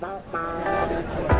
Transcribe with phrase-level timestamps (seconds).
[0.00, 1.37] Thank you.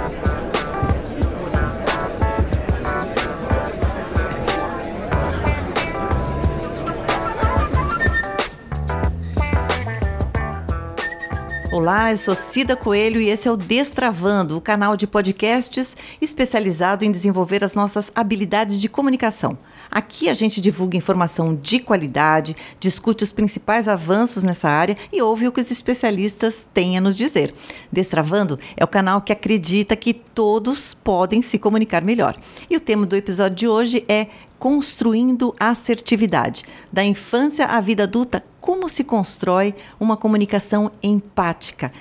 [11.88, 17.02] Olá, eu sou Cida Coelho e esse é o Destravando, o canal de podcasts especializado
[17.02, 19.56] em desenvolver as nossas habilidades de comunicação.
[19.90, 25.48] Aqui a gente divulga informação de qualidade, discute os principais avanços nessa área e ouve
[25.48, 27.54] o que os especialistas têm a nos dizer.
[27.91, 32.36] Destravando é o canal que acredita que todos podem se comunicar melhor.
[32.68, 34.27] E o tema do episódio de hoje é
[34.58, 36.64] Construindo Assertividade.
[36.92, 41.92] Da infância à vida adulta, como se constrói uma comunicação empática.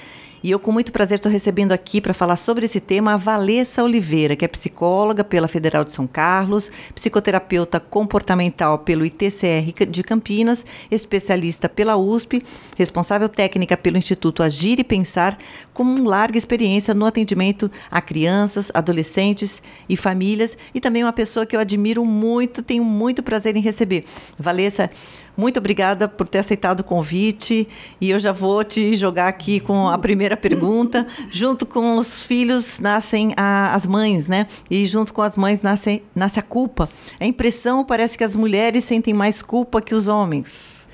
[0.48, 3.84] E eu, com muito prazer, estou recebendo aqui para falar sobre esse tema a Valessa
[3.84, 10.66] Oliveira, que é psicóloga pela Federal de São Carlos, psicoterapeuta comportamental pelo ITCR de Campinas,
[10.90, 12.42] especialista pela USP,
[12.78, 15.38] responsável técnica pelo Instituto Agir e Pensar,
[15.74, 21.58] com larga experiência no atendimento a crianças, adolescentes e famílias, e também uma pessoa que
[21.58, 24.06] eu admiro muito, tenho muito prazer em receber.
[24.40, 24.90] Valessa,
[25.38, 27.68] muito obrigada por ter aceitado o convite
[28.02, 31.06] e eu já vou te jogar aqui com a primeira pergunta.
[31.30, 34.48] junto com os filhos nascem a, as mães, né?
[34.70, 36.90] E junto com as mães nasce, nasce a culpa.
[37.20, 40.88] A impressão parece que as mulheres sentem mais culpa que os homens.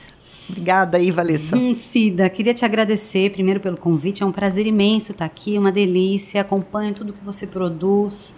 [0.49, 1.55] Obrigada aí, Valessa.
[1.55, 4.23] Hum, Cida, queria te agradecer primeiro pelo convite.
[4.23, 6.41] É um prazer imenso estar aqui, uma delícia.
[6.41, 8.36] Acompanho tudo que você produz,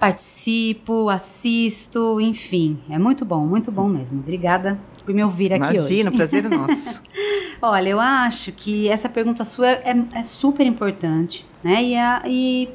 [0.00, 2.78] participo, assisto, enfim.
[2.88, 4.20] É muito bom, muito bom mesmo.
[4.20, 6.00] Obrigada por me ouvir aqui Imagina, hoje.
[6.00, 7.02] Imagina, prazer é nosso.
[7.62, 11.82] Olha, eu acho que essa pergunta sua é, é super importante, né?
[11.82, 12.68] E, a, e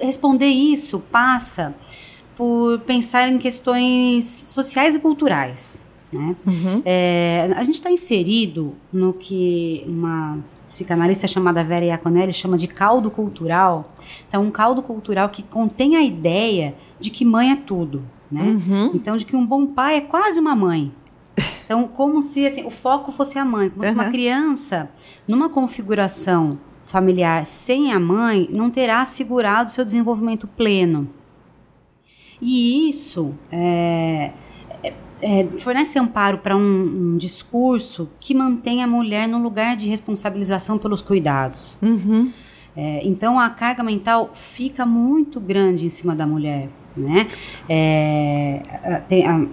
[0.00, 1.74] responder isso passa
[2.36, 5.82] por pensar em questões sociais e culturais.
[6.12, 6.34] Né?
[6.46, 6.82] Uhum.
[6.84, 10.38] É, a gente está inserido no que uma
[10.68, 13.92] psicanalista chamada Vera Iaconelli chama de caldo cultural.
[14.28, 18.02] Então, um caldo cultural que contém a ideia de que mãe é tudo.
[18.30, 18.42] Né?
[18.42, 18.90] Uhum.
[18.94, 20.92] Então, de que um bom pai é quase uma mãe.
[21.68, 23.88] Então, como se assim, o foco fosse a mãe, como uhum.
[23.90, 24.88] se uma criança,
[25.28, 31.10] numa configuração familiar sem a mãe, não terá assegurado seu desenvolvimento pleno.
[32.40, 34.30] E isso é,
[34.82, 36.60] é, é, fornece amparo para um,
[37.12, 41.78] um, discurso que mantém a mulher no lugar de responsabilização pelos cuidados.
[41.82, 42.32] Uhum.
[42.74, 46.70] É, então, a carga mental fica muito grande em cima da mulher.
[46.96, 47.28] Né?
[47.68, 49.46] É, tem, a,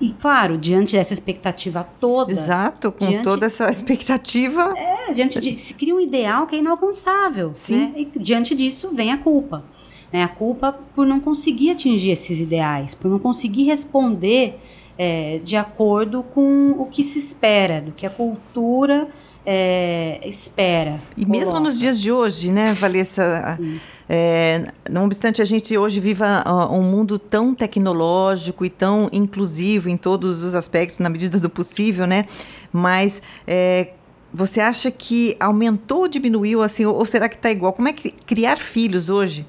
[0.00, 2.30] e claro, diante dessa expectativa toda.
[2.32, 4.74] Exato, com diante, toda essa expectativa.
[4.76, 5.58] É, diante de.
[5.58, 7.52] Se cria um ideal que é inalcançável.
[7.54, 7.76] Sim.
[7.76, 7.92] Né?
[7.96, 9.64] E diante disso vem a culpa.
[10.12, 10.22] Né?
[10.22, 14.58] A culpa por não conseguir atingir esses ideais, por não conseguir responder
[14.98, 19.08] é, de acordo com o que se espera, do que a cultura
[19.44, 21.00] é, espera.
[21.16, 21.38] E coloca.
[21.38, 23.56] mesmo nos dias de hoje, né, Valessa?
[23.56, 29.08] Sim é, não obstante a gente hoje viva uh, um mundo tão tecnológico e tão
[29.12, 32.26] inclusivo em todos os aspectos, na medida do possível, né?
[32.72, 33.88] Mas é,
[34.32, 37.72] você acha que aumentou ou diminuiu, assim, ou, ou será que está igual?
[37.72, 39.46] Como é que criar filhos hoje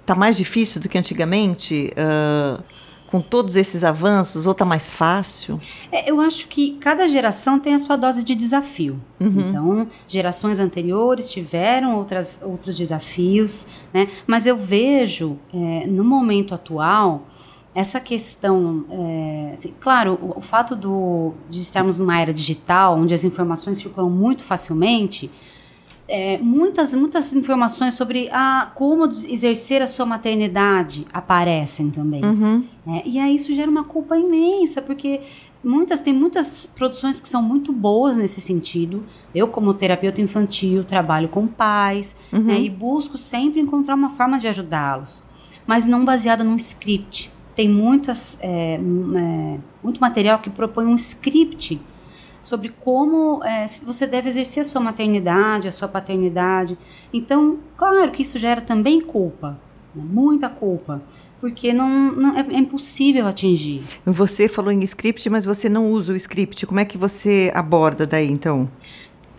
[0.00, 1.92] está mais difícil do que antigamente?
[1.92, 2.62] Uh,
[3.14, 5.60] com todos esses avanços, ou está mais fácil?
[5.92, 9.00] É, eu acho que cada geração tem a sua dose de desafio.
[9.20, 9.48] Uhum.
[9.48, 14.08] Então, gerações anteriores tiveram outras, outros desafios, né?
[14.26, 17.28] mas eu vejo, é, no momento atual,
[17.72, 23.14] essa questão, é, assim, claro, o, o fato do, de estarmos numa era digital, onde
[23.14, 25.30] as informações circulam muito facilmente,
[26.06, 32.24] é, muitas, muitas informações sobre a, como exercer a sua maternidade aparecem também.
[32.24, 32.64] Uhum.
[32.86, 35.22] É, e aí isso gera uma culpa imensa, porque
[35.62, 39.02] muitas tem muitas produções que são muito boas nesse sentido.
[39.34, 42.40] Eu, como terapeuta infantil, trabalho com pais uhum.
[42.40, 45.24] né, e busco sempre encontrar uma forma de ajudá-los,
[45.66, 47.32] mas não baseada num script.
[47.56, 51.80] Tem muitas, é, é muito material que propõe um script
[52.44, 56.76] sobre como é, você deve exercer a sua maternidade, a sua paternidade.
[57.12, 59.58] Então, claro que isso gera também culpa,
[59.94, 60.04] né?
[60.06, 61.02] muita culpa,
[61.40, 63.82] porque não, não é, é, impossível atingir.
[64.04, 66.66] Você falou em script, mas você não usa o script.
[66.66, 68.68] Como é que você aborda daí, então?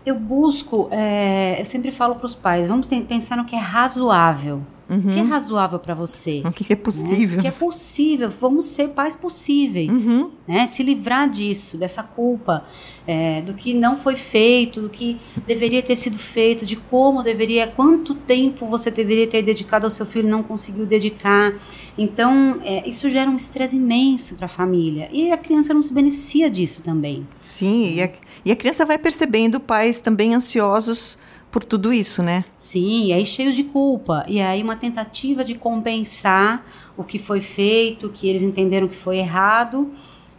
[0.04, 4.62] Eu busco, é, eu sempre falo para os pais, vamos pensar no que é razoável.
[4.88, 4.98] Uhum.
[4.98, 5.28] O que é uhum.
[5.28, 6.42] razoável para você?
[6.44, 7.36] O que é possível?
[7.36, 7.38] Né?
[7.38, 8.30] O que é possível?
[8.40, 10.06] Vamos ser pais possíveis.
[10.06, 10.30] Uhum.
[10.46, 10.66] Né?
[10.68, 12.64] Se livrar disso, dessa culpa,
[13.06, 15.16] é, do que não foi feito, do que
[15.46, 20.06] deveria ter sido feito, de como deveria, quanto tempo você deveria ter dedicado ao seu
[20.06, 21.52] filho e não conseguiu dedicar.
[21.98, 25.08] Então, é, isso gera um estresse imenso para a família.
[25.12, 27.26] E a criança não se beneficia disso também.
[27.42, 28.10] Sim, e a,
[28.44, 31.18] e a criança vai percebendo pais também ansiosos
[31.56, 32.44] por tudo isso, né?
[32.58, 34.26] Sim, e aí cheios de culpa.
[34.28, 36.62] E aí uma tentativa de compensar
[36.98, 39.90] o que foi feito, que eles entenderam que foi errado.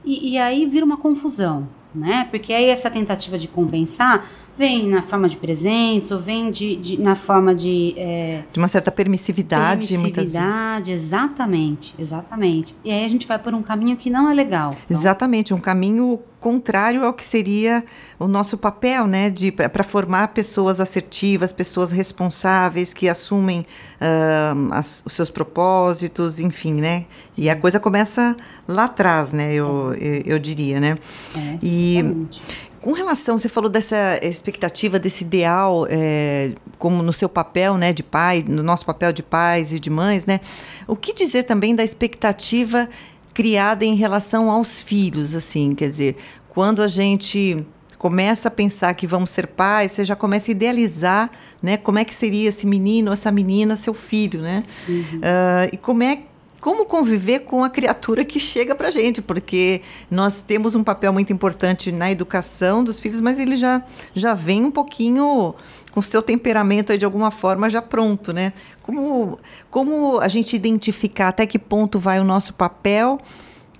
[0.06, 2.28] E, e aí vira uma confusão, né?
[2.30, 7.00] Porque aí essa tentativa de compensar vem na forma de presentes ou vem de, de
[7.00, 13.28] na forma de é, de uma certa permissividade, permissividade exatamente exatamente e aí a gente
[13.28, 14.98] vai por um caminho que não é legal então.
[15.00, 17.84] exatamente um caminho contrário ao que seria
[18.20, 25.04] o nosso papel né de para formar pessoas assertivas pessoas responsáveis que assumem uh, as,
[25.06, 27.44] os seus propósitos enfim né Sim.
[27.44, 28.36] e a coisa começa
[28.68, 30.98] lá atrás né eu, eu, eu diria né
[31.36, 32.42] é, e exatamente.
[32.88, 38.02] Com relação, você falou dessa expectativa, desse ideal, é, como no seu papel né, de
[38.02, 40.40] pai, no nosso papel de pais e de mães, né?
[40.88, 42.88] O que dizer também da expectativa
[43.34, 46.16] criada em relação aos filhos, assim, quer dizer,
[46.48, 47.62] quando a gente
[47.98, 51.30] começa a pensar que vamos ser pais, você já começa a idealizar,
[51.62, 54.64] né, como é que seria esse menino, essa menina, seu filho, né?
[54.88, 54.96] Uhum.
[55.18, 56.20] Uh, e como é
[56.60, 61.32] como conviver com a criatura que chega para gente, porque nós temos um papel muito
[61.32, 63.84] importante na educação dos filhos, mas ele já,
[64.14, 65.54] já vem um pouquinho
[65.92, 68.54] com seu temperamento aí, de alguma forma já pronto, né?
[68.84, 69.40] Como,
[69.70, 73.20] como a gente identificar até que ponto vai o nosso papel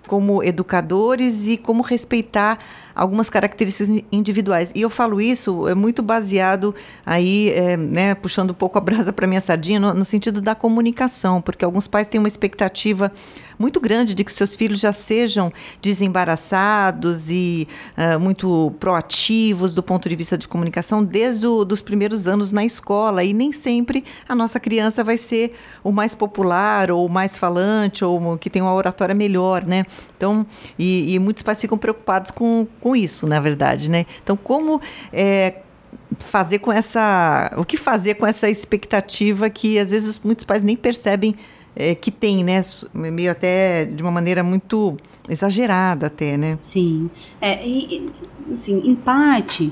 [0.08, 2.58] como educadores e como respeitar
[2.98, 4.72] algumas características individuais.
[4.74, 6.74] E eu falo isso é muito baseado
[7.06, 10.56] aí, é, né, puxando um pouco a brasa para minha sardinha, no, no sentido da
[10.56, 13.12] comunicação, porque alguns pais têm uma expectativa
[13.60, 15.52] muito grande de que seus filhos já sejam
[15.82, 17.68] desembaraçados e
[17.98, 23.24] uh, muito proativos do ponto de vista de comunicação desde os primeiros anos na escola.
[23.24, 28.06] E nem sempre a nossa criança vai ser o mais popular ou o mais falante
[28.06, 29.86] ou que tem uma oratória melhor, né?
[30.16, 30.46] Então,
[30.78, 34.06] e, e muitos pais ficam preocupados com, com isso, na verdade, né?
[34.24, 34.82] Então, como
[35.12, 35.56] é,
[36.20, 37.52] fazer com essa.
[37.58, 41.36] O que fazer com essa expectativa que às vezes muitos pais nem percebem
[41.76, 42.62] é, que tem, né?
[42.94, 44.98] Meio até de uma maneira muito
[45.30, 46.56] exagerada até, né?
[46.58, 47.10] Sim.
[47.40, 48.10] É, e,
[48.54, 49.72] assim, em parte,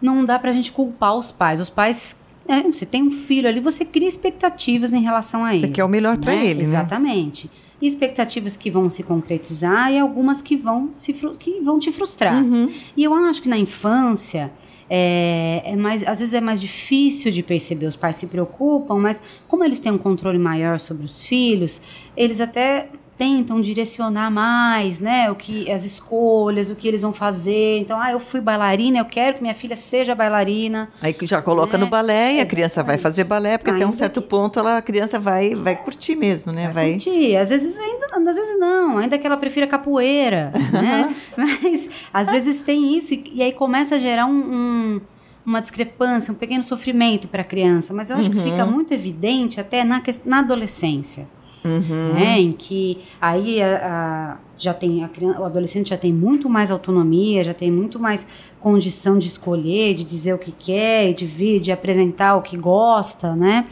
[0.00, 1.60] não dá pra gente culpar os pais.
[1.60, 2.16] Os pais
[2.48, 5.66] é, você tem um filho ali, você cria expectativas em relação a ele.
[5.66, 6.22] Você quer o melhor né?
[6.22, 6.68] para ele, Exatamente.
[6.68, 6.80] né?
[6.80, 7.50] Exatamente.
[7.80, 12.42] Expectativas que vão se concretizar e algumas que vão, se, que vão te frustrar.
[12.42, 12.72] Uhum.
[12.96, 14.50] E eu acho que na infância
[14.88, 17.86] é, é, mais, às vezes é mais difícil de perceber.
[17.86, 21.82] Os pais se preocupam, mas como eles têm um controle maior sobre os filhos,
[22.16, 27.78] eles até tentam direcionar mais, né, o que as escolhas, o que eles vão fazer.
[27.78, 30.90] Então, ah, eu fui bailarina, eu quero que minha filha seja bailarina.
[31.00, 31.84] Aí já coloca né?
[31.84, 34.28] no balé e a criança vai fazer balé, porque ainda até um certo que...
[34.28, 36.64] ponto ela, a criança vai vai curtir mesmo, né?
[36.64, 37.36] Vai, vai, curtir.
[37.36, 41.14] Às vezes ainda, às vezes não, ainda que ela prefira capoeira, né?
[41.36, 45.00] Mas às vezes tem isso e, e aí começa a gerar um, um
[45.44, 48.34] uma discrepância, um pequeno sofrimento para a criança, mas eu acho uhum.
[48.34, 51.28] que fica muito evidente até na, na adolescência
[51.66, 52.14] uhum.
[52.14, 56.48] né, em que aí a, a, já tem a criança, o adolescente já tem muito
[56.48, 58.26] mais autonomia, já tem muito mais
[58.60, 63.34] condição de escolher, de dizer o que quer, de vir, de apresentar o que gosta,
[63.34, 63.66] né?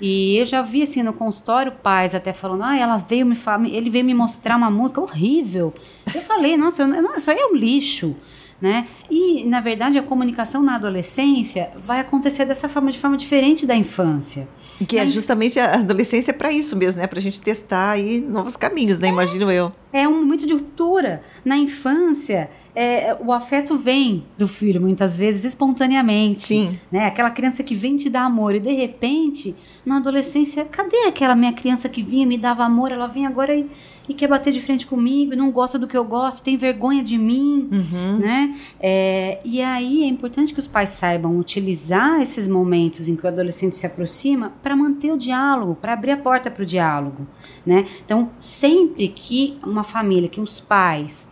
[0.00, 3.36] E eu já vi assim no consultório pais até falando, ah, ela veio me
[3.70, 5.74] ele veio me mostrar uma música horrível.
[6.14, 8.16] Eu falei, nossa, eu, não, isso aí é um lixo
[8.60, 8.86] né?
[9.10, 13.74] E, na verdade, a comunicação na adolescência vai acontecer dessa forma, de forma diferente da
[13.74, 14.48] infância.
[14.86, 17.06] Que é justamente a adolescência para isso mesmo, né?
[17.06, 19.08] Para a gente testar aí novos caminhos, né?
[19.08, 19.72] É, Imagino eu.
[19.92, 21.22] É um momento de ruptura.
[21.44, 26.44] Na infância, é, o afeto vem do filho, muitas vezes, espontaneamente.
[26.44, 26.78] Sim.
[26.90, 27.06] Né?
[27.06, 31.52] Aquela criança que vem te dar amor e, de repente, na adolescência, cadê aquela minha
[31.52, 32.92] criança que vinha me dava amor?
[32.92, 33.66] Ela vem agora e
[34.10, 37.16] e quer bater de frente comigo, não gosta do que eu gosto, tem vergonha de
[37.16, 38.18] mim, uhum.
[38.18, 38.58] né?
[38.80, 43.28] É, e aí é importante que os pais saibam utilizar esses momentos em que o
[43.28, 47.24] adolescente se aproxima para manter o diálogo, para abrir a porta para o diálogo,
[47.64, 47.86] né?
[48.04, 51.28] Então, sempre que uma família, que os pais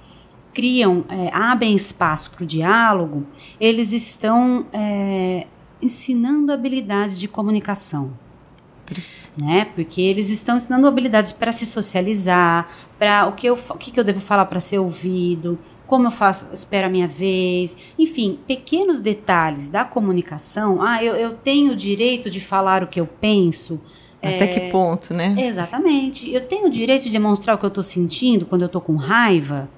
[0.54, 3.26] criam, é, abrem espaço para o diálogo,
[3.60, 5.48] eles estão é,
[5.82, 8.12] ensinando habilidades de comunicação
[9.38, 9.66] né?
[9.74, 12.68] Porque eles estão ensinando habilidades para se socializar,
[12.98, 16.48] para o que eu o que, eu devo falar para ser ouvido, como eu faço,
[16.52, 20.82] espero a minha vez, enfim, pequenos detalhes da comunicação.
[20.82, 23.80] Ah, eu, eu tenho o direito de falar o que eu penso.
[24.18, 25.36] Até é, que ponto, né?
[25.38, 26.30] Exatamente.
[26.30, 28.96] Eu tenho o direito de demonstrar o que eu estou sentindo quando eu estou com
[28.96, 29.70] raiva.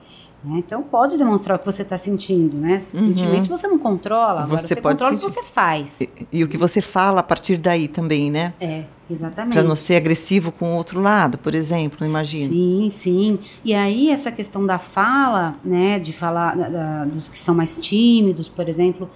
[0.42, 0.54] Né?
[0.56, 2.82] Então pode demonstrar o que você está sentindo, né?
[2.94, 3.02] Uhum.
[3.02, 5.24] Sentimentos você não controla, agora você, você controla sentir.
[5.24, 6.00] o que você faz.
[6.00, 8.54] E, e, o que você fala a partir daí também, né?
[8.58, 9.54] É, exatamente.
[9.54, 12.52] Para não ser agressivo com o outro lado, por exemplo, imagino.
[12.52, 13.38] Sim, sim.
[13.64, 17.80] E aí essa questão da fala, né, de falar da, da, dos que são mais
[17.80, 19.10] tímidos, por exemplo,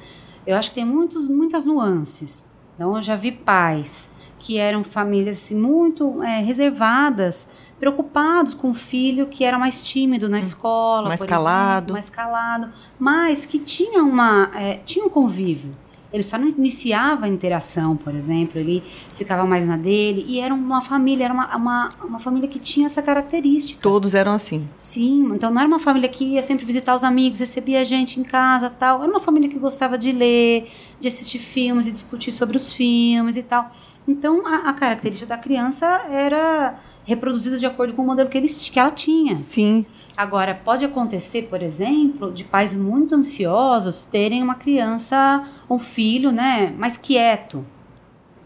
[0.47, 2.45] eu acho que tem muitos, muitas nuances.
[2.75, 4.09] Então, eu já vi pais
[4.39, 7.49] que eram famílias assim, muito é, reservadas,
[7.81, 12.11] preocupados com o filho que era mais tímido na hum, escola, mais calado, exemplo, mais
[12.11, 15.75] calado, mas que tinha uma é, tinha um convívio
[16.15, 20.55] ele só não iniciava a interação, por exemplo, ele ficava mais na dele, e era
[20.55, 23.81] uma família, era uma, uma, uma família que tinha essa característica.
[23.83, 24.69] Todos eram assim?
[24.77, 28.21] Sim, então não era uma família que ia sempre visitar os amigos, recebia a gente
[28.21, 32.31] em casa tal, era uma família que gostava de ler, de assistir filmes e discutir
[32.31, 33.73] sobre os filmes e tal.
[34.07, 38.69] Então, a, a característica da criança era reproduzida de acordo com o modelo que, eles,
[38.69, 39.39] que ela tinha.
[39.39, 39.85] Sim.
[40.17, 46.75] Agora, pode acontecer, por exemplo, de pais muito ansiosos terem uma criança, um filho, né,
[46.77, 47.65] mais quieto.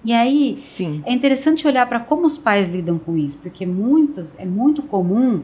[0.05, 1.03] E aí, Sim.
[1.05, 5.43] é interessante olhar para como os pais lidam com isso, porque muitos, é muito comum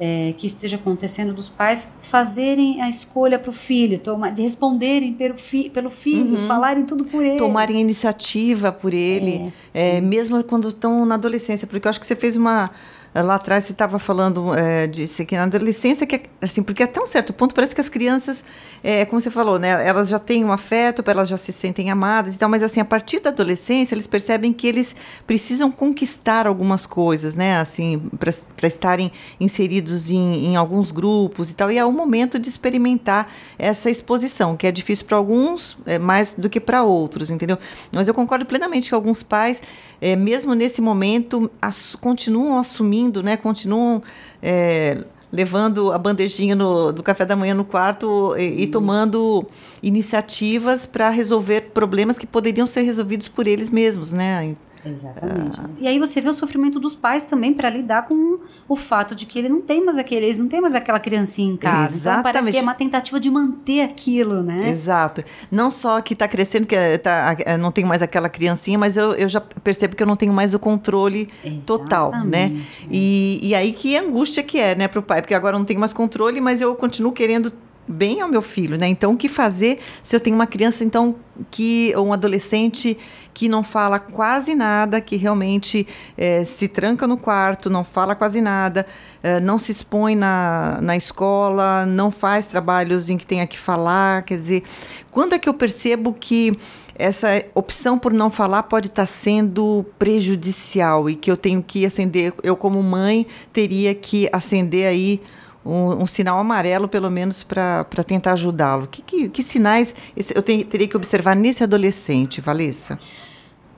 [0.00, 5.12] é, que esteja acontecendo dos pais fazerem a escolha para o filho, tomar, de responderem
[5.12, 6.46] pelo, fi, pelo filho, uhum.
[6.46, 7.36] falarem tudo por ele.
[7.36, 12.06] Tomarem iniciativa por ele, é, é, mesmo quando estão na adolescência, porque eu acho que
[12.06, 12.70] você fez uma
[13.14, 14.88] lá atrás você estava falando é,
[15.26, 18.44] que na adolescência que é, assim porque até um certo ponto parece que as crianças
[18.84, 22.36] é, como você falou né elas já têm um afeto elas já se sentem amadas
[22.36, 24.94] e tal mas assim a partir da adolescência eles percebem que eles
[25.26, 31.70] precisam conquistar algumas coisas né assim para estarem inseridos em, em alguns grupos e tal
[31.70, 36.34] e é o momento de experimentar essa exposição que é difícil para alguns é, mais
[36.34, 37.58] do que para outros entendeu?
[37.92, 39.60] Mas eu concordo plenamente que alguns pais
[40.00, 44.02] é, mesmo nesse momento, as, continuam assumindo, né, continuam
[44.42, 49.46] é, levando a bandejinha no, do café da manhã no quarto e, e, tomando
[49.82, 54.54] iniciativas para resolver problemas que poderiam ser resolvidos por eles mesmos, né?
[54.84, 55.60] Exatamente.
[55.60, 55.68] Ah.
[55.78, 59.26] E aí você vê o sofrimento dos pais também para lidar com o fato de
[59.26, 61.94] que ele não tem mais aquele, eles não tem mais aquela criancinha em casa.
[61.94, 62.20] Exatamente.
[62.20, 64.70] Então parece que é uma tentativa de manter aquilo, né?
[64.70, 65.22] Exato.
[65.50, 69.28] Não só que está crescendo, que tá, não tem mais aquela criancinha, mas eu, eu
[69.28, 71.66] já percebo que eu não tenho mais o controle Exatamente.
[71.66, 72.50] total, né?
[72.90, 75.66] E, e aí que angústia que é, né, para o pai, porque agora eu não
[75.66, 77.52] tenho mais controle, mas eu continuo querendo
[77.86, 78.86] bem ao meu filho, né?
[78.86, 81.16] Então, o que fazer se eu tenho uma criança, então,
[81.50, 82.96] que ou um adolescente
[83.32, 88.40] que não fala quase nada, que realmente é, se tranca no quarto, não fala quase
[88.40, 88.86] nada,
[89.22, 94.22] é, não se expõe na, na escola, não faz trabalhos em que tenha que falar,
[94.22, 94.62] quer dizer,
[95.10, 96.56] quando é que eu percebo que
[96.94, 102.34] essa opção por não falar pode estar sendo prejudicial e que eu tenho que acender,
[102.42, 105.20] eu como mãe teria que acender aí
[105.64, 108.86] um, um, sinal amarelo, pelo menos, para tentar ajudá-lo?
[108.86, 109.94] Que, que, que, sinais
[110.34, 112.98] eu teria que observar nesse adolescente, Valessa?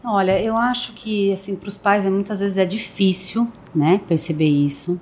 [0.04, 4.48] Olha, eu acho que assim para os pais é, muitas vezes é difícil, né, perceber
[4.48, 5.00] isso.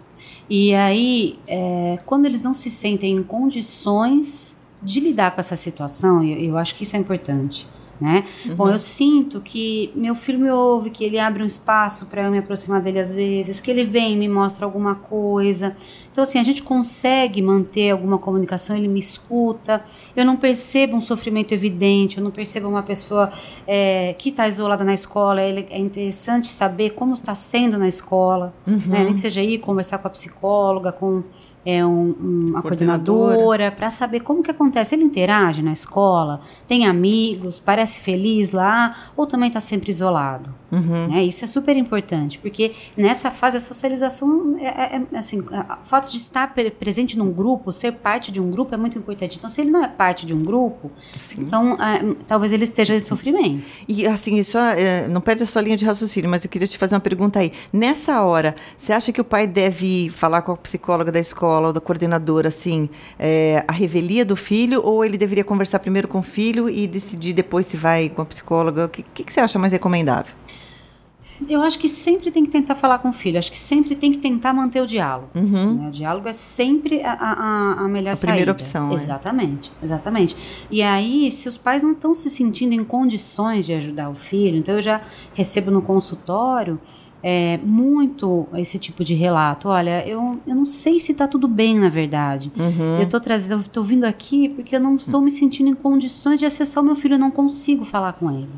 [0.49, 6.23] E aí, é, quando eles não se sentem em condições de lidar com essa situação,
[6.25, 7.67] eu, eu acho que isso é importante
[8.01, 8.25] né?
[8.47, 8.55] Uhum.
[8.55, 12.31] Bom, eu sinto que meu filho me ouve, que ele abre um espaço para eu
[12.31, 15.77] me aproximar dele às vezes, que ele vem e me mostra alguma coisa.
[16.11, 19.85] Então, assim, a gente consegue manter alguma comunicação, ele me escuta,
[20.17, 23.31] eu não percebo um sofrimento evidente, eu não percebo uma pessoa
[23.67, 25.41] é, que está isolada na escola.
[25.41, 28.81] É interessante saber como está sendo na escola, uhum.
[28.87, 29.05] né?
[29.05, 31.23] nem que seja ir conversar com a psicóloga, com
[31.65, 34.95] é um, um, uma coordenadora, coordenadora para saber como que acontece.
[34.95, 40.60] Ele interage na escola, tem amigos, parece feliz lá, ou também está sempre isolado.
[40.71, 41.17] Uhum.
[41.17, 45.85] É, isso é super importante, porque nessa fase a socialização, é, é, é assim, o
[45.85, 49.37] fato de estar presente num grupo, ser parte de um grupo é muito importante.
[49.37, 51.43] Então, se ele não é parte de um grupo, Sim.
[51.43, 53.65] então é, talvez ele esteja em sofrimento.
[53.89, 56.79] E assim, isso é, não perde a sua linha de raciocínio, mas eu queria te
[56.79, 57.53] fazer uma pergunta aí.
[57.73, 61.73] Nessa hora, você acha que o pai deve falar com a psicóloga da escola ou
[61.73, 66.23] da coordenadora, assim, é, a revelia do filho, ou ele deveria conversar primeiro com o
[66.23, 68.87] filho e decidir depois se vai com a psicóloga?
[68.87, 70.33] O que, que, que você acha mais recomendável?
[71.49, 73.39] Eu acho que sempre tem que tentar falar com o filho.
[73.39, 75.29] Acho que sempre tem que tentar manter o diálogo.
[75.35, 75.75] Uhum.
[75.75, 75.89] Né?
[75.89, 78.33] O diálogo é sempre a, a, a melhor a saída.
[78.33, 78.93] primeira opção.
[78.93, 79.85] Exatamente, é.
[79.85, 80.37] exatamente.
[80.71, 84.57] E aí, se os pais não estão se sentindo em condições de ajudar o filho,
[84.57, 85.01] então eu já
[85.35, 86.81] recebo no consultório
[87.23, 89.69] é, muito esse tipo de relato.
[89.69, 92.53] Olha, eu, eu não sei se está tudo bem, na verdade.
[92.57, 92.97] Uhum.
[92.97, 96.47] Eu estou trazendo, estou vindo aqui porque eu não estou me sentindo em condições de
[96.47, 98.51] acessar o meu filho, eu não consigo falar com ele.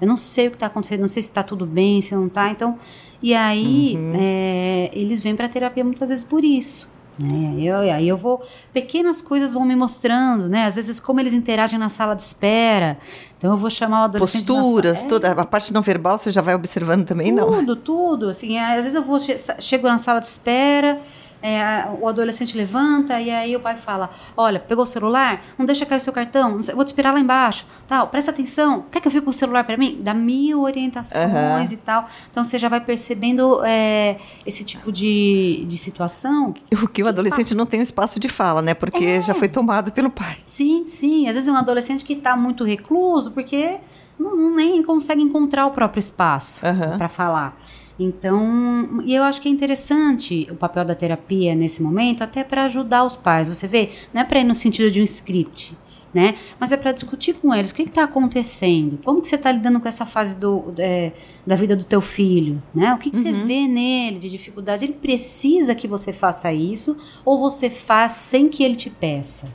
[0.00, 2.26] Eu não sei o que está acontecendo, não sei se está tudo bem, se não
[2.26, 2.50] está.
[2.50, 2.78] Então,
[3.22, 4.12] e aí uhum.
[4.16, 6.88] é, eles vêm para terapia muitas vezes por isso.
[7.18, 7.62] Né?
[7.62, 10.66] Eu, aí eu vou, pequenas coisas vão me mostrando, né?
[10.66, 12.98] Às vezes como eles interagem na sala de espera.
[13.38, 14.46] Então eu vou chamar o adolescente.
[14.46, 15.08] Posturas, na...
[15.08, 17.58] toda a parte não verbal você já vai observando também, tudo, não?
[17.60, 18.28] Tudo, tudo.
[18.30, 19.18] Assim, às vezes eu vou
[19.60, 21.00] chego na sala de espera
[21.44, 25.44] é, o adolescente levanta e aí o pai fala: Olha, pegou o celular?
[25.58, 28.98] Não deixa cair o seu cartão, vou te esperar lá embaixo, tal, presta atenção, quer
[28.98, 29.98] que eu fique com o celular para mim?
[30.00, 31.74] Dá mil orientações uhum.
[31.74, 32.08] e tal.
[32.30, 36.54] Então você já vai percebendo é, esse tipo de, de situação.
[36.72, 38.72] O que o adolescente não tem um espaço de fala, né?
[38.72, 39.20] Porque é.
[39.20, 40.38] já foi tomado pelo pai.
[40.46, 41.28] Sim, sim.
[41.28, 43.76] Às vezes é um adolescente que está muito recluso porque
[44.18, 46.96] não, não, nem consegue encontrar o próprio espaço uhum.
[46.96, 47.54] para falar.
[47.98, 52.64] Então, e eu acho que é interessante o papel da terapia nesse momento, até para
[52.64, 53.48] ajudar os pais.
[53.48, 55.76] Você vê, não é para ir no sentido de um script,
[56.12, 56.36] né?
[56.58, 59.78] Mas é para discutir com eles o que está acontecendo, como que você está lidando
[59.78, 61.12] com essa fase do, é,
[61.46, 62.92] da vida do teu filho, né?
[62.94, 63.22] O que, que uhum.
[63.22, 64.84] você vê nele de dificuldade?
[64.84, 69.46] Ele precisa que você faça isso ou você faz sem que ele te peça?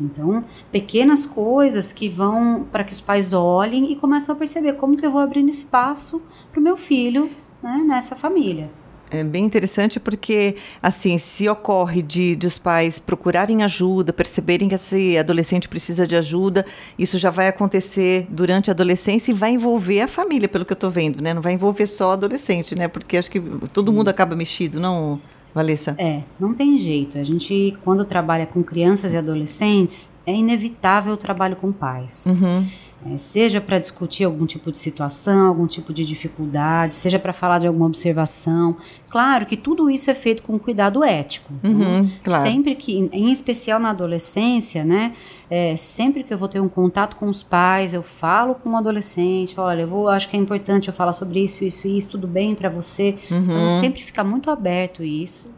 [0.00, 4.96] Então, pequenas coisas que vão para que os pais olhem e começam a perceber como
[4.96, 7.30] que eu vou abrindo espaço para o meu filho
[7.62, 8.70] né, nessa família.
[9.12, 14.74] É bem interessante porque, assim, se ocorre de, de os pais procurarem ajuda, perceberem que
[14.74, 16.64] esse adolescente precisa de ajuda,
[16.98, 20.76] isso já vai acontecer durante a adolescência e vai envolver a família, pelo que eu
[20.76, 21.34] estou vendo, né?
[21.34, 22.88] Não vai envolver só o adolescente, né?
[22.88, 23.38] Porque acho que
[23.74, 23.96] todo Sim.
[23.96, 25.20] mundo acaba mexido, não,
[25.54, 25.94] Valessa?
[25.98, 27.18] É, não tem jeito.
[27.18, 32.24] A gente, quando trabalha com crianças e adolescentes, é inevitável o trabalho com pais.
[32.26, 32.66] Uhum.
[33.04, 37.58] É, seja para discutir algum tipo de situação, algum tipo de dificuldade, seja para falar
[37.58, 38.76] de alguma observação.
[39.10, 41.52] Claro que tudo isso é feito com cuidado ético.
[41.64, 42.10] Uhum, né?
[42.22, 42.42] claro.
[42.42, 45.14] Sempre que, em especial na adolescência, né?
[45.50, 48.72] É, sempre que eu vou ter um contato com os pais, eu falo com o
[48.72, 52.08] um adolescente, olha, eu vou, acho que é importante eu falar sobre isso, isso, isso,
[52.08, 53.16] tudo bem para você.
[53.26, 53.44] Então, uhum.
[53.66, 55.50] Então sempre fica muito aberto isso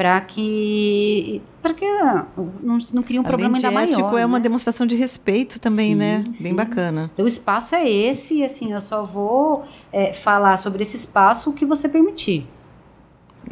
[0.00, 4.16] para que para que não, não cria um Além problema ainda ético, maior.
[4.16, 4.24] é né?
[4.24, 6.24] uma demonstração de respeito também, sim, né?
[6.32, 6.44] Sim.
[6.44, 7.10] Bem bacana.
[7.12, 11.50] Então o espaço é esse, e assim, eu só vou é, falar sobre esse espaço
[11.50, 12.46] o que você permitir.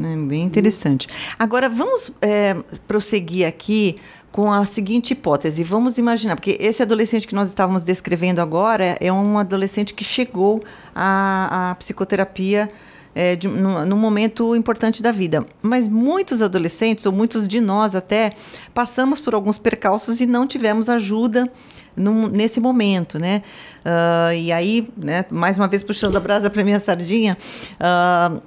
[0.02, 1.06] É bem interessante.
[1.38, 3.96] Agora vamos é, prosseguir aqui
[4.32, 5.62] com a seguinte hipótese.
[5.62, 10.62] Vamos imaginar, porque esse adolescente que nós estávamos descrevendo agora é um adolescente que chegou
[10.94, 12.70] à, à psicoterapia
[13.14, 15.44] é, de, num, num, momento importante da vida.
[15.62, 18.32] Mas muitos adolescentes, ou muitos de nós até,
[18.74, 21.50] passamos por alguns percalços e não tivemos ajuda
[21.96, 23.42] num, nesse momento, né?
[23.84, 27.36] Uh, e aí, né, mais uma vez puxando a brasa para minha sardinha,
[27.74, 28.40] uh,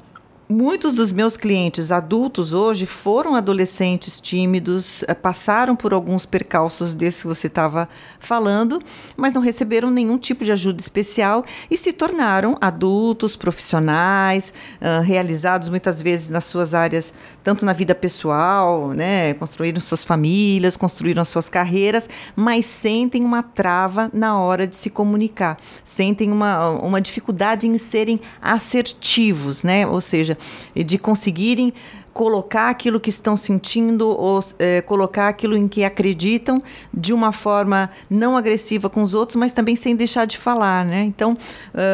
[0.51, 7.21] Muitos dos meus clientes adultos hoje foram adolescentes tímidos, eh, passaram por alguns percalços desses
[7.21, 7.87] que você estava
[8.19, 8.81] falando,
[9.15, 15.69] mas não receberam nenhum tipo de ajuda especial e se tornaram adultos, profissionais, uh, realizados
[15.69, 17.13] muitas vezes nas suas áreas,
[17.45, 24.11] tanto na vida pessoal, né, construíram suas famílias, construíram suas carreiras, mas sentem uma trava
[24.13, 30.37] na hora de se comunicar, sentem uma, uma dificuldade em serem assertivos, né, ou seja,
[30.75, 31.73] de conseguirem
[32.13, 36.61] colocar aquilo que estão sentindo ou é, colocar aquilo em que acreditam
[36.93, 41.03] de uma forma não agressiva com os outros, mas também sem deixar de falar, né?
[41.03, 41.33] Então,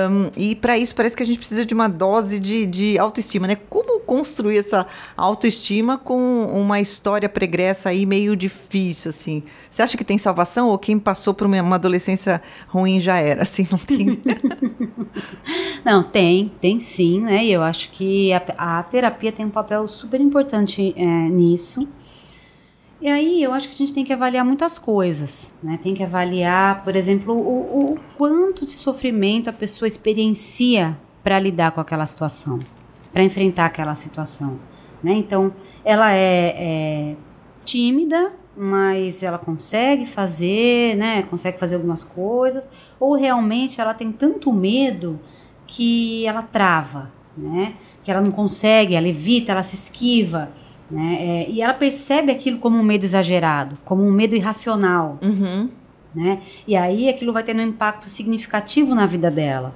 [0.10, 3.48] um, e para isso parece que a gente precisa de uma dose de, de autoestima,
[3.48, 3.56] né?
[3.70, 9.44] Como construir essa autoestima com uma história pregressa aí meio difícil, assim?
[9.70, 13.68] Você acha que tem salvação ou quem passou por uma, adolescência ruim já era, assim,
[13.70, 14.20] não tem?
[15.86, 17.46] não, tem, tem sim, né?
[17.46, 21.88] E eu acho que a, a terapia tem um papel super importante é, nisso.
[23.00, 25.80] E aí eu acho que a gente tem que avaliar muitas coisas, né?
[25.82, 31.72] Tem que avaliar, por exemplo, o, o quanto de sofrimento a pessoa experiencia para lidar
[31.72, 32.58] com aquela situação,
[33.14, 34.60] para enfrentar aquela situação,
[35.04, 35.14] né?
[35.14, 35.54] Então,
[35.86, 37.16] ela é, é
[37.64, 41.22] tímida, mas ela consegue fazer, né?
[41.24, 42.68] Consegue fazer algumas coisas,
[43.00, 45.20] ou realmente ela tem tanto medo
[45.68, 47.76] que ela trava, né?
[48.08, 50.50] Que ela não consegue, ela evita, ela se esquiva,
[50.90, 51.18] né?
[51.20, 55.70] É, e ela percebe aquilo como um medo exagerado, como um medo irracional, uhum.
[56.16, 56.40] né?
[56.66, 59.76] E aí aquilo vai tendo um impacto significativo na vida dela.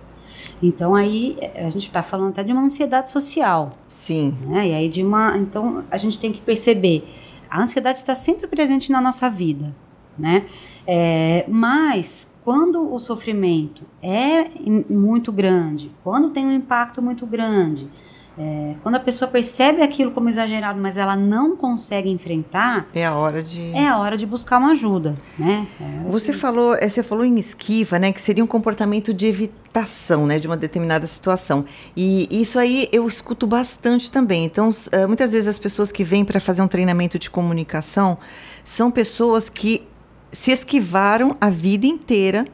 [0.63, 3.77] Então aí a gente está falando até de uma ansiedade social.
[3.89, 4.33] Sim.
[4.47, 4.69] Né?
[4.69, 7.05] E aí de uma, então a gente tem que perceber
[7.49, 9.75] a ansiedade está sempre presente na nossa vida,
[10.17, 10.45] né?
[10.87, 14.45] É, mas quando o sofrimento é
[14.89, 17.89] muito grande, quando tem um impacto muito grande,
[18.37, 23.13] é, quando a pessoa percebe aquilo como exagerado, mas ela não consegue enfrentar, é a
[23.13, 25.67] hora de é a hora de buscar uma ajuda, né?
[25.79, 26.37] É você de...
[26.37, 28.11] falou, é, você falou em esquiva, né?
[28.11, 30.39] Que seria um comportamento de evitação, né?
[30.39, 31.65] De uma determinada situação.
[31.95, 34.45] E isso aí eu escuto bastante também.
[34.45, 38.17] Então, eh, muitas vezes as pessoas que vêm para fazer um treinamento de comunicação
[38.63, 39.85] são pessoas que
[40.31, 42.45] se esquivaram a vida inteira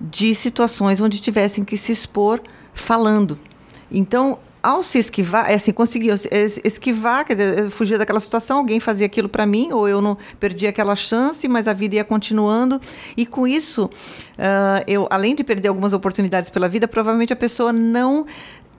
[0.00, 2.40] de situações onde tivessem que se expor
[2.72, 3.38] falando.
[3.90, 6.12] Então, ao se esquivar, é assim, conseguir
[6.64, 10.66] esquivar, quer dizer, fugir daquela situação, alguém fazia aquilo para mim, ou eu não perdi
[10.66, 12.80] aquela chance, mas a vida ia continuando.
[13.16, 17.72] E com isso, uh, eu, além de perder algumas oportunidades pela vida, provavelmente a pessoa
[17.72, 18.26] não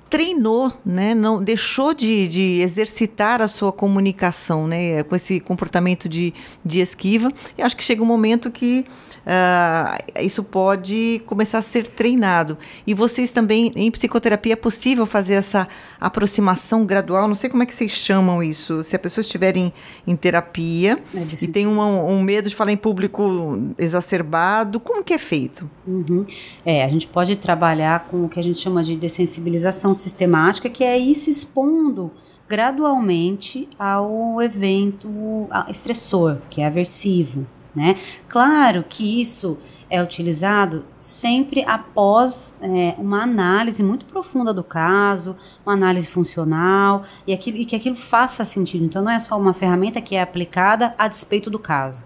[0.10, 1.14] treinou, né?
[1.14, 5.04] não deixou de, de, exercitar a sua comunicação né?
[5.04, 6.34] com esse comportamento de,
[6.66, 7.32] de esquiva.
[7.58, 8.86] E acho que chega um momento que
[9.20, 12.58] uh, isso pode começar a ser treinado.
[12.86, 15.68] E vocês também, em psicoterapia, é possível fazer essa
[16.00, 17.28] aproximação gradual?
[17.28, 18.84] Não sei como é que vocês chamam isso.
[18.84, 19.72] Se a pessoa estiver em,
[20.08, 25.14] em terapia é e tem um, um, medo de falar em público exacerbado, como que
[25.14, 25.70] é feito?
[25.86, 26.26] Uhum.
[26.66, 30.84] É, a gente pode trabalhar com o que a gente chama de dessensibilização sistemática, que
[30.84, 32.12] é ir se expondo
[32.48, 37.46] gradualmente ao evento estressor, que é aversivo.
[37.76, 37.96] Né?
[38.28, 39.58] Claro que isso
[39.90, 47.34] é utilizado sempre após é, uma análise muito profunda do caso, uma análise funcional e,
[47.34, 48.86] aquilo, e, que aquilo faça sentido.
[48.86, 52.04] Então, não é só uma ferramenta que é aplicada a despeito do caso.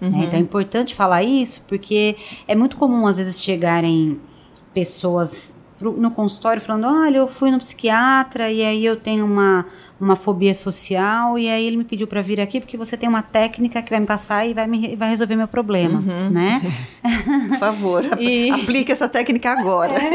[0.00, 0.08] Né?
[0.08, 0.18] Uhum.
[0.18, 0.24] Né?
[0.26, 4.20] Então, é importante falar isso porque é muito comum, às vezes, chegarem
[4.74, 9.66] pessoas no consultório falando: olha, eu fui no psiquiatra e aí eu tenho uma
[9.98, 13.22] uma fobia social e aí ele me pediu para vir aqui porque você tem uma
[13.22, 16.30] técnica que vai me passar e vai, me, vai resolver meu problema, uhum.
[16.30, 16.60] né?
[17.48, 18.50] Por favor, e...
[18.52, 19.94] aplique essa técnica agora.
[19.94, 20.10] É.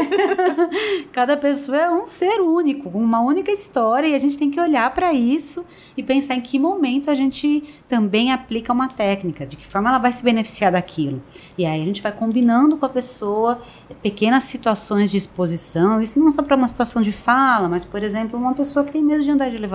[1.12, 4.88] Cada pessoa é um ser único, uma única história e a gente tem que olhar
[4.94, 5.64] para isso
[5.96, 9.98] e pensar em que momento a gente também aplica uma técnica, de que forma ela
[9.98, 11.20] vai se beneficiar daquilo.
[11.58, 13.60] E aí a gente vai combinando com a pessoa
[14.00, 18.38] pequenas situações de exposição, isso não só para uma situação de fala, mas por exemplo,
[18.38, 19.71] uma pessoa que tem medo de andar de elevador,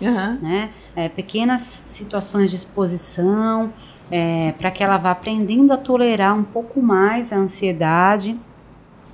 [0.00, 0.38] uhum.
[0.40, 0.70] né?
[0.94, 3.72] É, pequenas situações de exposição,
[4.10, 8.38] é, para que ela vá aprendendo a tolerar um pouco mais a ansiedade,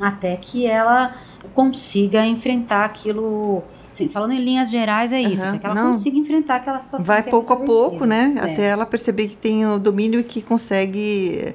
[0.01, 1.15] até que ela
[1.55, 3.63] consiga enfrentar aquilo.
[3.93, 5.49] Assim, falando em linhas gerais, é isso, uhum.
[5.51, 5.93] até que ela Não.
[5.93, 7.07] consiga enfrentar aquela situação.
[7.07, 8.35] Vai pouco a pouco, né?
[8.37, 8.53] É.
[8.53, 11.55] Até ela perceber que tem o domínio e que consegue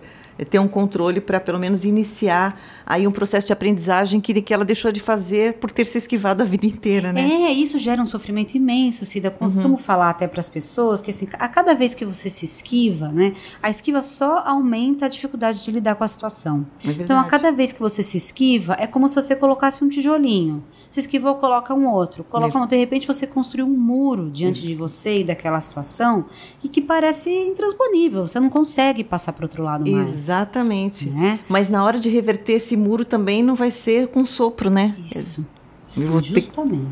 [0.49, 4.63] ter um controle para pelo menos iniciar aí um processo de aprendizagem que, que ela
[4.63, 7.21] deixou de fazer por ter se esquivado a vida inteira, né?
[7.21, 9.31] É, isso gera um sofrimento imenso, Cida.
[9.31, 9.77] Costumo uhum.
[9.77, 13.33] falar até para as pessoas que assim, a cada vez que você se esquiva, né,
[13.61, 16.65] a esquiva só aumenta a dificuldade de lidar com a situação.
[16.85, 19.89] É então, a cada vez que você se esquiva, é como se você colocasse um
[19.89, 20.63] tijolinho
[20.95, 22.23] se esquivou, coloca um outro.
[22.23, 26.25] Coloca um, de repente você construiu um muro diante de você e daquela situação
[26.63, 28.25] e que parece intransponível.
[28.25, 30.07] Você não consegue passar para outro lado mais.
[30.07, 31.09] Exatamente.
[31.09, 31.39] Né?
[31.49, 34.95] Mas na hora de reverter esse muro também não vai ser com sopro, né?
[34.99, 35.45] Isso.
[35.85, 36.87] Sim, justamente.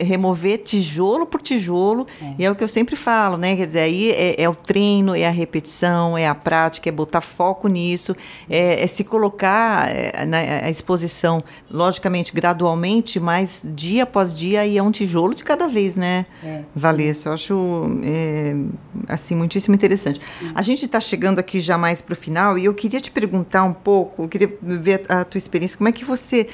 [0.00, 2.34] remover tijolo por tijolo, é.
[2.38, 3.54] e é o que eu sempre falo, né?
[3.54, 7.20] Quer dizer, aí é, é, o treino, é a repetição, é a prática, é botar
[7.20, 8.16] foco nisso,
[8.48, 14.82] é, é se colocar é, na exposição, logicamente, gradualmente, mas dia após dia, e é
[14.82, 16.62] um tijolo de cada vez, né, é.
[16.74, 17.28] Valessa?
[17.28, 18.56] Eu acho, é,
[19.06, 20.20] assim, muitíssimo interessante.
[20.54, 23.64] A gente está chegando aqui já mais para o final, e eu queria te perguntar
[23.64, 26.48] um pouco, eu queria ver a tua experiência, como é que você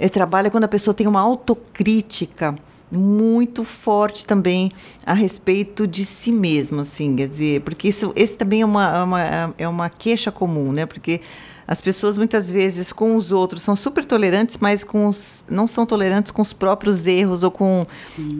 [0.00, 2.56] é, trabalha quando a pessoa tem uma autocrítica
[2.90, 4.72] muito forte também
[5.06, 9.02] a respeito de si mesma, assim, quer dizer, porque isso, esse também é uma, é
[9.02, 10.86] uma, é uma queixa comum, né?
[10.86, 11.20] Porque
[11.68, 15.86] as pessoas muitas vezes com os outros são super tolerantes, mas com os, não são
[15.86, 17.86] tolerantes com os próprios erros ou com,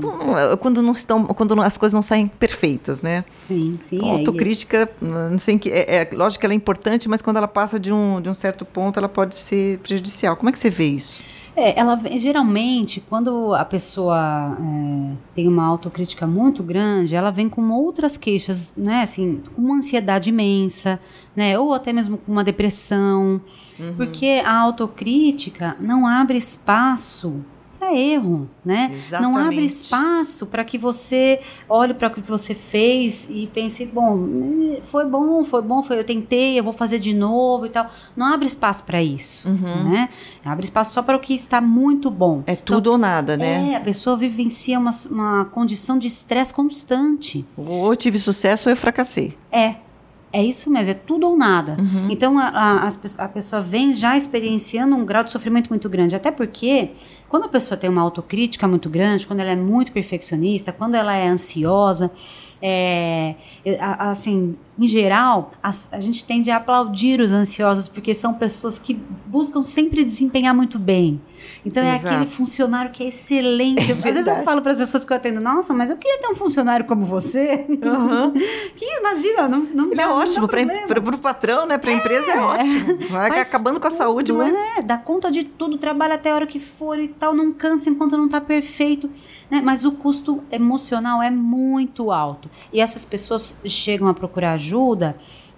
[0.00, 3.24] com quando não estão, quando as coisas não saem perfeitas, né?
[3.38, 4.00] Sim, sim.
[4.00, 7.46] A autocrítica, não sei que é, é lógico que ela é importante, mas quando ela
[7.46, 10.34] passa de um, de um certo ponto, ela pode ser prejudicial.
[10.34, 11.22] Como é que você vê isso?
[11.60, 17.70] É, ela geralmente, quando a pessoa é, tem uma autocrítica muito grande, ela vem com
[17.70, 19.02] outras queixas, né?
[19.02, 20.98] Assim, com uma ansiedade imensa,
[21.36, 21.58] né?
[21.58, 23.42] Ou até mesmo com uma depressão.
[23.78, 23.94] Uhum.
[23.94, 27.44] Porque a autocrítica não abre espaço
[27.90, 28.92] para erro, né?
[28.94, 29.32] Exatamente.
[29.32, 34.78] Não abre espaço para que você olhe para o que você fez e pense, bom,
[34.82, 37.90] foi bom, foi bom, foi eu tentei, eu vou fazer de novo e tal.
[38.16, 39.90] Não abre espaço para isso, uhum.
[39.90, 40.08] né?
[40.44, 42.42] Abre espaço só para o que está muito bom.
[42.46, 43.72] É tudo então, ou nada, né?
[43.72, 47.44] É, a pessoa vivencia uma, uma condição de estresse constante.
[47.56, 49.36] Ou eu tive sucesso ou eu fracassei.
[49.50, 49.76] É,
[50.32, 51.76] é isso mesmo, é tudo ou nada.
[51.78, 52.08] Uhum.
[52.10, 52.88] Então a, a,
[53.18, 56.14] a, pessoa vem já experienciando um grau de sofrimento muito grande.
[56.14, 56.90] Até porque,
[57.28, 61.14] quando a pessoa tem uma autocrítica muito grande, quando ela é muito perfeccionista, quando ela
[61.14, 62.12] é ansiosa,
[62.62, 63.34] é,
[63.98, 68.94] assim, em geral, a, a, gente tende a aplaudir os ansiosos porque são pessoas que
[69.26, 71.20] buscam sempre desempenhar muito bem.
[71.64, 73.80] Então é aquele funcionário que é excelente.
[73.90, 76.20] É Às vezes eu falo para as pessoas que eu atendo, nossa, mas eu queria
[76.20, 77.66] ter um funcionário como você.
[77.68, 78.32] Uhum.
[78.76, 81.76] que imagina, não, não Ele dá, é ótimo para o patrão, né?
[81.76, 82.98] Para a empresa é, é ótimo.
[83.08, 84.56] Vai Faz acabando tudo, com a saúde, mas.
[84.56, 87.90] É, dá conta de tudo, trabalha até a hora que for e tal, não cansa
[87.90, 89.10] enquanto não está perfeito.
[89.50, 89.60] Né?
[89.62, 92.48] Mas o custo emocional é muito alto.
[92.72, 94.69] E essas pessoas chegam a procurar ajuda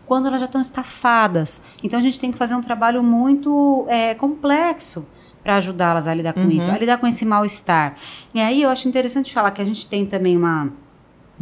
[0.07, 1.61] quando elas já estão estafadas.
[1.83, 5.07] Então a gente tem que fazer um trabalho muito é, complexo
[5.43, 6.51] para ajudá-las a lidar com uhum.
[6.51, 7.97] isso, a lidar com esse mal-estar.
[8.33, 10.73] E aí eu acho interessante falar que a gente tem também uma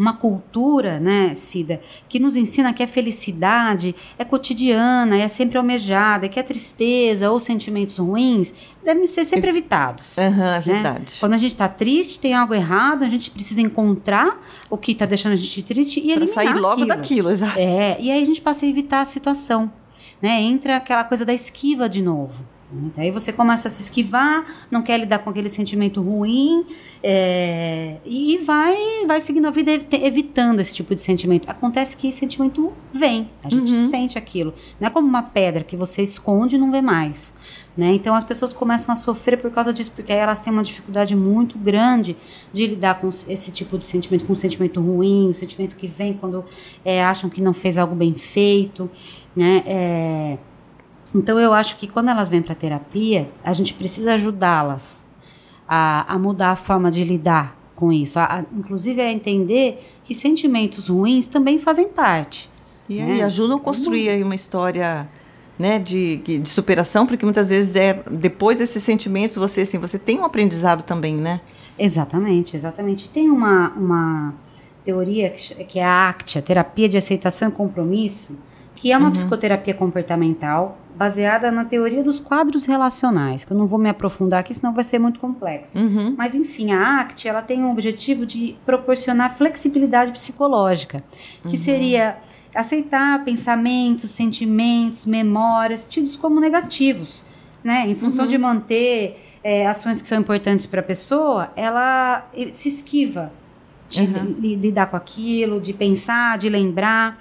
[0.01, 6.27] uma cultura, né, Cida, que nos ensina que a felicidade é cotidiana, é sempre almejada,
[6.27, 10.17] que a tristeza ou sentimentos ruins devem ser sempre evitados.
[10.17, 10.61] Uhum, é né?
[10.61, 11.17] verdade.
[11.21, 15.05] Quando a gente está triste, tem algo errado, a gente precisa encontrar o que está
[15.05, 16.89] deixando a gente triste e pra eliminar sair logo aquilo.
[16.89, 17.59] daquilo, exato.
[17.59, 19.71] É, e aí a gente passa a evitar a situação,
[20.23, 20.41] né?
[20.41, 22.43] Entra aquela coisa da esquiva de novo.
[22.73, 26.65] Então, aí você começa a se esquivar, não quer lidar com aquele sentimento ruim
[27.03, 31.49] é, e vai, vai seguindo a vida evitando esse tipo de sentimento.
[31.49, 33.89] Acontece que esse sentimento vem, a gente uhum.
[33.89, 34.55] sente aquilo.
[34.79, 37.33] Não é como uma pedra que você esconde e não vê mais.
[37.77, 37.95] Né?
[37.95, 41.57] Então as pessoas começam a sofrer por causa disso, porque elas têm uma dificuldade muito
[41.57, 42.17] grande
[42.53, 45.87] de lidar com esse tipo de sentimento, com um sentimento ruim, o um sentimento que
[45.87, 46.45] vem quando
[46.85, 48.91] é, acham que não fez algo bem feito.
[49.35, 49.63] Né?
[49.67, 50.39] É,
[51.15, 55.05] então eu acho que quando elas vêm para terapia, a gente precisa ajudá-las
[55.69, 60.15] a, a, mudar a forma de lidar com isso, a, a, inclusive a entender que
[60.15, 62.51] sentimentos ruins também fazem parte.
[62.89, 63.23] E né?
[63.23, 65.09] ajudam a construir aí uma história
[65.59, 70.19] né, de, de superação, porque muitas vezes é depois desses sentimentos você assim você tem
[70.19, 71.41] um aprendizado também, né?
[71.79, 73.09] Exatamente, exatamente.
[73.09, 74.35] Tem uma, uma
[74.85, 78.37] teoria que, que é a ACT, a terapia de aceitação e compromisso,
[78.75, 79.13] que é uma uhum.
[79.13, 84.53] psicoterapia comportamental baseada na teoria dos quadros relacionais, que eu não vou me aprofundar aqui,
[84.53, 85.79] senão vai ser muito complexo.
[85.79, 86.15] Uhum.
[86.15, 91.03] Mas, enfim, a ACT ela tem o objetivo de proporcionar flexibilidade psicológica,
[91.41, 91.57] que uhum.
[91.57, 92.19] seria
[92.55, 97.25] aceitar pensamentos, sentimentos, memórias tidos como negativos,
[97.65, 97.87] né?
[97.89, 98.31] Em função uhum.
[98.31, 103.33] de manter é, ações que são importantes para a pessoa, ela se esquiva
[103.89, 104.37] de, uhum.
[104.39, 107.19] lidar com aquilo, de pensar, de lembrar.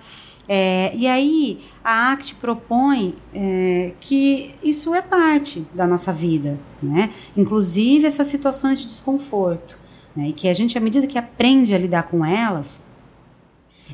[0.49, 7.11] É, e aí a ACT propõe é, que isso é parte da nossa vida, né?
[7.35, 9.77] inclusive essas situações de desconforto.
[10.15, 10.29] Né?
[10.29, 12.83] E que a gente, à medida que aprende a lidar com elas,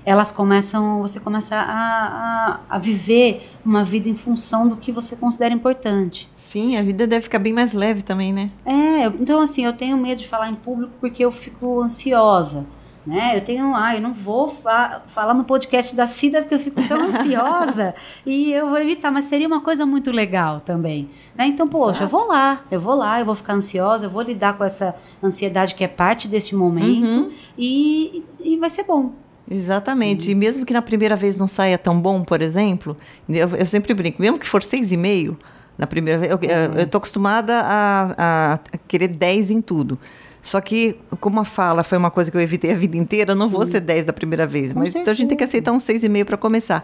[0.05, 5.15] elas começam, você começa a, a, a, viver uma vida em função do que você
[5.15, 6.29] considera importante.
[6.35, 8.51] Sim, a vida deve ficar bem mais leve também, né?
[8.65, 12.65] É, então assim, eu tenho medo de falar em público porque eu fico ansiosa
[13.05, 13.37] né?
[13.37, 16.81] Eu tenho, ah, eu não vou fa falar no podcast da Cida porque eu fico
[16.87, 17.93] tão ansiosa
[18.25, 21.45] e eu vou evitar, mas seria uma coisa muito legal também, né?
[21.45, 22.03] Então, poxa, Exato.
[22.03, 24.95] eu vou lá, eu vou lá, eu vou ficar ansiosa, eu vou lidar com essa
[25.21, 27.31] ansiedade que é parte desse momento uhum.
[27.57, 29.13] e, e vai ser bom.
[29.49, 30.25] Exatamente.
[30.25, 30.31] Uhum.
[30.31, 32.97] E mesmo que na primeira vez não saia tão bom, por exemplo,
[33.29, 35.37] eu, eu sempre brinco, mesmo que for seis e meio
[35.77, 36.81] na primeira vez, eu uhum.
[36.81, 39.99] estou acostumada a, a querer dez em tudo.
[40.45, 43.35] Só que, como a fala foi uma coisa que eu evitei a vida inteira, eu
[43.35, 43.53] não Sim.
[43.53, 44.73] vou ser 10 da primeira vez.
[44.73, 45.01] Com mas certeza.
[45.01, 46.83] então a gente tem que aceitar um 6,5 para começar.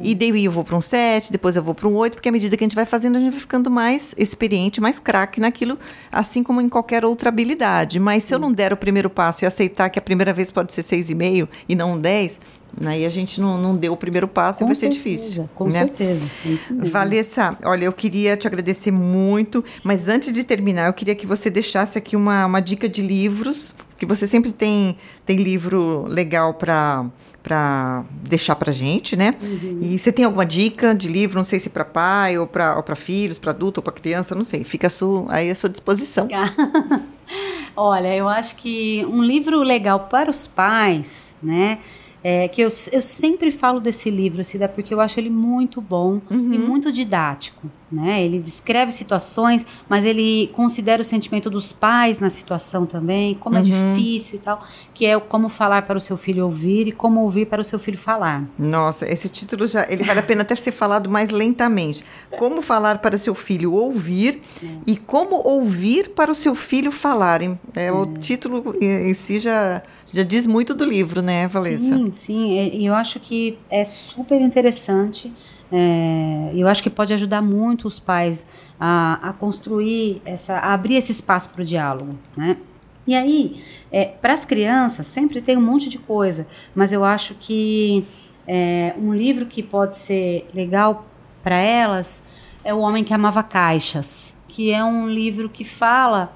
[0.00, 0.02] É.
[0.02, 2.32] E daí eu vou para um 7, depois eu vou para um 8, porque à
[2.32, 5.78] medida que a gente vai fazendo, a gente vai ficando mais experiente, mais craque naquilo,
[6.10, 8.00] assim como em qualquer outra habilidade.
[8.00, 8.28] Mas Sim.
[8.28, 10.80] se eu não der o primeiro passo e aceitar que a primeira vez pode ser
[10.80, 12.40] 6,5 e não um 10,
[12.84, 15.50] Aí a gente não, não deu o primeiro passo com e vai certeza, ser difícil.
[15.54, 15.72] Com né?
[15.72, 16.30] certeza.
[16.44, 16.90] É isso mesmo.
[16.90, 21.50] Valessa, olha, eu queria te agradecer muito, mas antes de terminar, eu queria que você
[21.50, 27.06] deixasse aqui uma, uma dica de livros, que você sempre tem, tem livro legal para
[27.42, 29.34] para deixar para gente, né?
[29.42, 29.80] Uhum.
[29.82, 32.84] E você tem alguma dica de livro, não sei se para pai ou para ou
[32.84, 34.62] para filhos, para adulto ou para criança, não sei.
[34.62, 36.28] Fica a sua, aí à sua disposição.
[37.74, 41.78] Olha, eu acho que um livro legal para os pais, né?
[42.24, 46.20] É, que eu, eu sempre falo desse livro, Cida, porque eu acho ele muito bom
[46.30, 46.52] uhum.
[46.52, 47.68] e muito didático.
[47.90, 48.24] Né?
[48.24, 53.60] Ele descreve situações, mas ele considera o sentimento dos pais na situação também, como é
[53.60, 53.66] uhum.
[53.66, 57.20] é difícil e tal, que é como falar para o seu filho ouvir e como
[57.20, 58.44] ouvir para o seu filho falar.
[58.58, 62.02] Nossa, esse título já ele vale a pena até ser falado mais lentamente.
[62.38, 64.66] Como falar para seu filho ouvir é.
[64.86, 67.42] e como ouvir para o seu filho falar.
[67.42, 67.92] É, é.
[67.92, 69.82] O título em si já
[70.12, 71.84] já diz muito do livro, né, Valessa?
[71.84, 72.84] Sim, sim.
[72.86, 75.32] Eu acho que é super interessante.
[75.72, 78.44] É, eu acho que pode ajudar muito os pais
[78.78, 82.58] a, a construir essa, a abrir esse espaço para o diálogo, né?
[83.06, 87.34] E aí, é, para as crianças sempre tem um monte de coisa, mas eu acho
[87.34, 88.06] que
[88.46, 91.06] é, um livro que pode ser legal
[91.42, 92.22] para elas
[92.62, 96.32] é O Homem que Amava Caixas, que é um livro que fala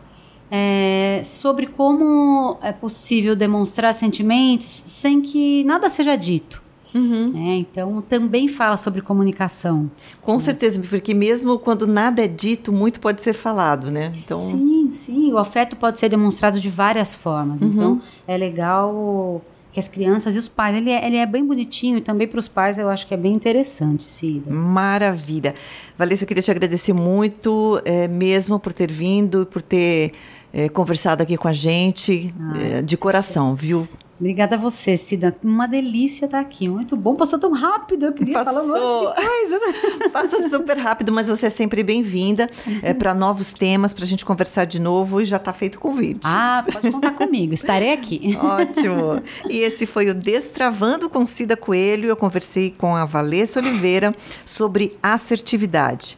[0.51, 6.63] é, sobre como é possível demonstrar sentimentos sem que nada seja dito.
[6.95, 7.33] Uhum.
[7.37, 9.91] É, então, também fala sobre comunicação.
[10.23, 10.41] Com né?
[10.41, 14.13] certeza, porque mesmo quando nada é dito, muito pode ser falado, né?
[14.17, 14.37] Então...
[14.37, 15.33] Sim, sim.
[15.33, 17.61] O afeto pode ser demonstrado de várias formas.
[17.61, 17.69] Uhum.
[17.69, 19.43] Então, é legal
[19.77, 20.75] que as crianças e os pais.
[20.75, 23.17] Ele é, ele é bem bonitinho e também para os pais eu acho que é
[23.17, 24.51] bem interessante, Cida.
[24.51, 25.55] Maravilha.
[25.99, 30.13] Valência, eu queria te agradecer muito é, mesmo por ter vindo, por ter
[30.57, 33.87] é, conversado aqui com a gente, ah, é, de coração, viu?
[34.19, 35.37] Obrigada a você, Cida.
[35.45, 36.66] Uma delícia estar aqui.
[36.66, 37.14] Muito bom.
[37.14, 38.07] Passou tão rápido.
[38.07, 38.55] Eu queria Passou.
[38.55, 40.09] falar um monte de coisas.
[40.11, 42.49] Passa super rápido, mas você é sempre bem-vinda
[42.83, 45.21] é, para novos temas, para a gente conversar de novo.
[45.21, 46.23] E já está feito o convite.
[46.25, 47.53] Ah, pode contar comigo.
[47.53, 48.38] Estarei aqui.
[48.40, 49.23] Ótimo.
[49.51, 52.09] E esse foi o Destravando com Cida Coelho.
[52.09, 54.14] Eu conversei com a Valessa Oliveira
[54.47, 56.16] sobre assertividade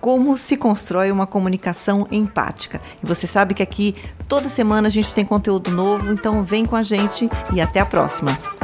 [0.00, 2.80] como se constrói uma comunicação empática.
[3.02, 3.94] E você sabe que aqui
[4.26, 7.86] toda semana a gente tem conteúdo novo, então vem com a gente e até a
[7.86, 8.59] próxima.